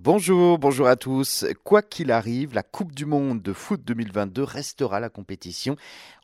Bonjour, 0.00 0.60
bonjour 0.60 0.86
à 0.86 0.94
tous. 0.94 1.44
Quoi 1.64 1.82
qu'il 1.82 2.12
arrive, 2.12 2.54
la 2.54 2.62
Coupe 2.62 2.94
du 2.94 3.04
Monde 3.04 3.42
de 3.42 3.52
foot 3.52 3.80
2022 3.84 4.44
restera 4.44 5.00
la 5.00 5.08
compétition 5.08 5.74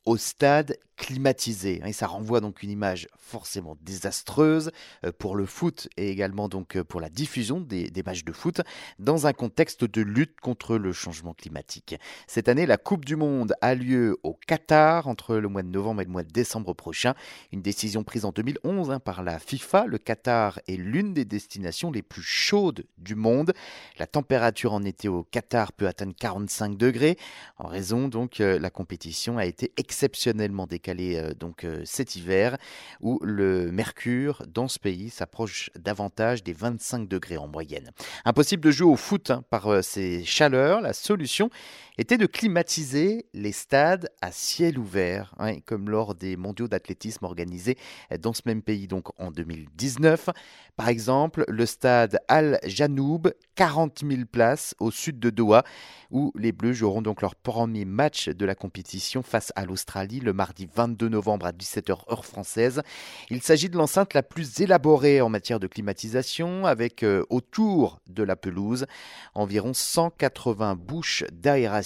au 0.06 0.16
stade 0.16 0.76
climatisé. 0.96 1.82
Et 1.84 1.92
ça 1.92 2.06
renvoie 2.06 2.40
donc 2.40 2.62
une 2.62 2.70
image 2.70 3.08
forcément 3.18 3.76
désastreuse 3.82 4.70
euh, 5.04 5.10
pour 5.18 5.34
le 5.34 5.44
foot 5.44 5.88
et 5.96 6.10
également 6.10 6.48
donc 6.48 6.76
euh, 6.76 6.84
pour 6.84 7.00
la 7.00 7.08
diffusion 7.08 7.60
des, 7.60 7.90
matchs 8.06 8.24
de 8.24 8.32
foot 8.32 8.60
dans 9.00 9.26
un 9.26 9.32
contexte 9.32 9.84
de 9.84 10.02
lutte 10.02 10.40
contre 10.40 10.76
le 10.76 10.92
changement 10.92 11.34
climatique. 11.34 11.96
Cette 12.28 12.48
année, 12.48 12.66
la 12.66 12.76
Coupe 12.76 13.04
du 13.04 13.16
Monde 13.16 13.54
a 13.60 13.74
lieu 13.74 14.18
au 14.22 14.38
Qatar 14.46 15.08
entre 15.08 15.36
le 15.36 15.48
mois 15.48 15.62
de 15.62 15.68
novembre 15.68 16.02
et 16.02 16.04
le 16.04 16.10
mois 16.10 16.22
de 16.22 16.30
décembre 16.30 16.74
prochain. 16.74 17.14
Une 17.50 17.62
décision 17.62 18.04
prise 18.04 18.24
en 18.24 18.30
2011 18.30 18.90
hein, 18.90 19.00
par 19.00 19.22
la 19.24 19.38
FIFA. 19.38 19.86
Le 19.86 19.98
Qatar 19.98 20.60
est 20.68 20.76
l'une 20.76 21.12
des 21.12 21.24
destinations 21.24 21.90
les 21.90 22.02
plus 22.02 22.22
chaudes 22.22 22.84
du 22.98 23.16
monde. 23.16 23.52
La 23.98 24.06
température 24.06 24.72
en 24.72 24.82
été 24.82 25.08
au 25.08 25.22
Qatar 25.22 25.72
peut 25.72 25.86
atteindre 25.86 26.14
45 26.18 26.76
degrés. 26.76 27.16
En 27.58 27.68
raison 27.68 28.08
donc, 28.08 28.40
euh, 28.40 28.58
la 28.58 28.70
compétition 28.70 29.38
a 29.38 29.44
été 29.44 29.72
exceptionnellement 29.76 30.66
décalée 30.66 31.16
euh, 31.16 31.34
donc 31.34 31.64
euh, 31.64 31.82
cet 31.84 32.16
hiver, 32.16 32.56
où 33.00 33.20
le 33.22 33.70
mercure 33.70 34.42
dans 34.48 34.68
ce 34.68 34.78
pays 34.78 35.10
s'approche 35.10 35.70
davantage 35.78 36.42
des 36.42 36.52
25 36.52 37.08
degrés 37.08 37.36
en 37.36 37.46
moyenne. 37.46 37.90
Impossible 38.24 38.64
de 38.64 38.70
jouer 38.70 38.90
au 38.90 38.96
foot 38.96 39.30
hein, 39.30 39.44
par 39.50 39.84
ces 39.84 40.24
chaleurs. 40.24 40.80
La 40.80 40.92
solution 40.92 41.50
était 41.96 42.18
de 42.18 42.26
climatiser 42.26 43.26
les 43.34 43.52
stades 43.52 44.08
à 44.20 44.32
ciel 44.32 44.78
ouvert, 44.78 45.34
hein, 45.38 45.60
comme 45.64 45.88
lors 45.88 46.14
des 46.14 46.36
mondiaux 46.36 46.66
d'athlétisme 46.66 47.24
organisés 47.24 47.78
dans 48.20 48.32
ce 48.32 48.42
même 48.46 48.62
pays 48.62 48.88
donc 48.88 49.08
en 49.20 49.30
2019. 49.30 50.30
Par 50.76 50.88
exemple, 50.88 51.44
le 51.46 51.66
stade 51.66 52.18
Al 52.26 52.58
Janoub, 52.64 53.28
40 53.54 54.02
000 54.04 54.22
places 54.30 54.74
au 54.80 54.90
sud 54.90 55.20
de 55.20 55.30
Doha, 55.30 55.62
où 56.10 56.32
les 56.36 56.50
Bleus 56.50 56.72
joueront 56.72 57.02
donc 57.02 57.22
leur 57.22 57.36
premier 57.36 57.84
match 57.84 58.28
de 58.28 58.44
la 58.44 58.56
compétition 58.56 59.22
face 59.22 59.52
à 59.54 59.64
l'Australie 59.64 60.18
le 60.18 60.32
mardi 60.32 60.68
22 60.74 61.08
novembre 61.08 61.46
à 61.46 61.52
17h 61.52 62.10
heure 62.10 62.24
française. 62.24 62.82
Il 63.30 63.40
s'agit 63.40 63.68
de 63.68 63.76
l'enceinte 63.76 64.14
la 64.14 64.24
plus 64.24 64.60
élaborée 64.60 65.20
en 65.20 65.28
matière 65.28 65.60
de 65.60 65.68
climatisation, 65.68 66.66
avec 66.66 67.04
euh, 67.04 67.24
autour 67.30 68.00
de 68.08 68.24
la 68.24 68.34
pelouse 68.34 68.86
environ 69.34 69.72
180 69.74 70.74
bouches 70.74 71.24
d'aération. 71.32 71.83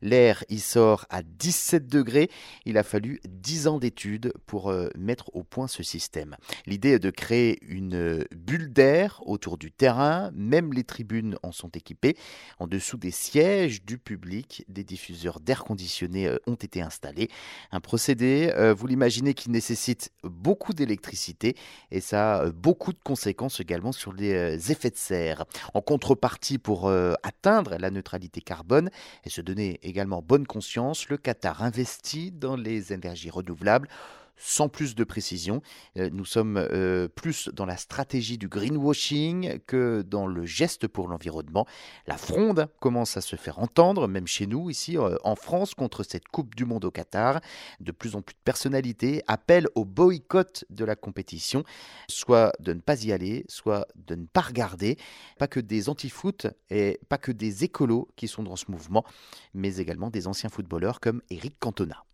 L'air 0.00 0.44
y 0.48 0.58
sort 0.58 1.06
à 1.10 1.22
17 1.22 1.86
degrés. 1.86 2.30
Il 2.64 2.78
a 2.78 2.82
fallu 2.82 3.20
10 3.28 3.66
ans 3.66 3.78
d'études 3.78 4.32
pour 4.46 4.70
euh, 4.70 4.88
mettre 4.96 5.34
au 5.34 5.42
point 5.42 5.68
ce 5.68 5.82
système. 5.82 6.36
L'idée 6.66 6.90
est 6.90 6.98
de 6.98 7.10
créer 7.10 7.58
une 7.66 8.24
bulles 8.34 8.72
d'air 8.72 9.20
autour 9.26 9.58
du 9.58 9.70
terrain, 9.70 10.30
même 10.34 10.72
les 10.72 10.84
tribunes 10.84 11.36
en 11.42 11.52
sont 11.52 11.68
équipées. 11.68 12.16
En 12.58 12.66
dessous 12.66 12.96
des 12.96 13.10
sièges 13.10 13.84
du 13.84 13.98
public, 13.98 14.64
des 14.68 14.84
diffuseurs 14.84 15.40
d'air 15.40 15.64
conditionné 15.64 16.26
euh, 16.26 16.38
ont 16.46 16.54
été 16.54 16.82
installés. 16.82 17.28
Un 17.70 17.80
procédé, 17.80 18.52
euh, 18.56 18.74
vous 18.74 18.86
l'imaginez, 18.86 19.34
qui 19.34 19.50
nécessite 19.50 20.10
beaucoup 20.22 20.72
d'électricité 20.72 21.56
et 21.90 22.00
ça 22.00 22.36
a 22.36 22.44
euh, 22.44 22.52
beaucoup 22.52 22.92
de 22.92 22.98
conséquences 23.02 23.60
également 23.60 23.92
sur 23.92 24.12
les 24.12 24.70
effets 24.70 24.90
de 24.90 24.96
serre. 24.96 25.44
En 25.74 25.80
contrepartie, 25.80 26.58
pour 26.58 26.90
atteindre 27.22 27.76
la 27.78 27.90
neutralité 27.90 28.40
carbone 28.40 28.90
se 29.32 29.40
donner 29.40 29.80
également 29.82 30.20
bonne 30.20 30.46
conscience, 30.46 31.08
le 31.08 31.16
Qatar 31.16 31.62
investit 31.62 32.30
dans 32.30 32.54
les 32.54 32.92
énergies 32.92 33.30
renouvelables 33.30 33.88
sans 34.42 34.68
plus 34.68 34.96
de 34.96 35.04
précision. 35.04 35.62
Euh, 35.96 36.10
nous 36.12 36.24
sommes 36.24 36.56
euh, 36.56 37.06
plus 37.06 37.48
dans 37.52 37.64
la 37.64 37.76
stratégie 37.76 38.38
du 38.38 38.48
greenwashing 38.48 39.60
que 39.66 40.02
dans 40.02 40.26
le 40.26 40.44
geste 40.44 40.88
pour 40.88 41.06
l'environnement. 41.06 41.64
La 42.08 42.16
fronde 42.16 42.66
commence 42.80 43.16
à 43.16 43.20
se 43.20 43.36
faire 43.36 43.60
entendre, 43.60 44.08
même 44.08 44.26
chez 44.26 44.48
nous, 44.48 44.68
ici 44.68 44.98
euh, 44.98 45.16
en 45.22 45.36
France, 45.36 45.74
contre 45.74 46.02
cette 46.02 46.26
Coupe 46.26 46.56
du 46.56 46.64
Monde 46.64 46.84
au 46.84 46.90
Qatar. 46.90 47.40
De 47.78 47.92
plus 47.92 48.16
en 48.16 48.22
plus 48.22 48.34
de 48.34 48.40
personnalités 48.44 49.22
appellent 49.28 49.68
au 49.76 49.84
boycott 49.84 50.64
de 50.70 50.84
la 50.84 50.96
compétition, 50.96 51.62
soit 52.08 52.52
de 52.58 52.72
ne 52.72 52.80
pas 52.80 53.04
y 53.04 53.12
aller, 53.12 53.44
soit 53.48 53.86
de 53.94 54.16
ne 54.16 54.26
pas 54.26 54.40
regarder. 54.40 54.98
Pas 55.38 55.46
que 55.46 55.60
des 55.60 55.88
anti-foot 55.88 56.48
et 56.68 56.98
pas 57.08 57.18
que 57.18 57.30
des 57.30 57.62
écolos 57.62 58.08
qui 58.16 58.26
sont 58.26 58.42
dans 58.42 58.56
ce 58.56 58.70
mouvement, 58.70 59.04
mais 59.54 59.76
également 59.76 60.10
des 60.10 60.26
anciens 60.26 60.50
footballeurs 60.50 60.98
comme 60.98 61.22
Eric 61.30 61.58
Cantona. 61.60 62.04